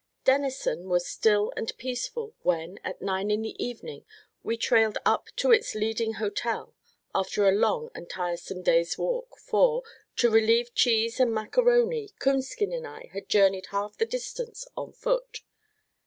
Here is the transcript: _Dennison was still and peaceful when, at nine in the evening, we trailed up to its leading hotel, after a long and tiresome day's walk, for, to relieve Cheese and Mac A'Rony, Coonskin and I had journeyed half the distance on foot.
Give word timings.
_Dennison 0.23 0.89
was 0.89 1.05
still 1.07 1.53
and 1.55 1.77
peaceful 1.77 2.33
when, 2.41 2.79
at 2.83 3.03
nine 3.03 3.29
in 3.29 3.43
the 3.43 3.55
evening, 3.63 4.03
we 4.41 4.57
trailed 4.57 4.97
up 5.05 5.27
to 5.35 5.51
its 5.51 5.75
leading 5.75 6.13
hotel, 6.13 6.73
after 7.13 7.47
a 7.47 7.51
long 7.51 7.91
and 7.93 8.09
tiresome 8.09 8.63
day's 8.63 8.97
walk, 8.97 9.37
for, 9.37 9.83
to 10.15 10.31
relieve 10.31 10.73
Cheese 10.73 11.19
and 11.19 11.31
Mac 11.31 11.51
A'Rony, 11.51 12.17
Coonskin 12.17 12.73
and 12.73 12.87
I 12.87 13.11
had 13.13 13.29
journeyed 13.29 13.67
half 13.67 13.95
the 13.95 14.07
distance 14.07 14.67
on 14.75 14.91
foot. 14.91 15.41